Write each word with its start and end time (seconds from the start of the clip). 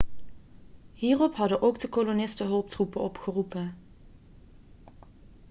hierop 0.93 1.35
hadden 1.35 1.61
ook 1.61 1.79
de 1.79 1.89
kolonisten 1.89 2.45
hulptroepen 2.47 3.01
opgeroepen 3.01 3.77